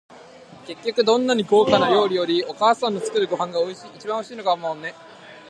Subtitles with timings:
[0.65, 4.95] 結局、どんなに高価な料理より、お母さんの作るご飯が一番おいしいのかもね。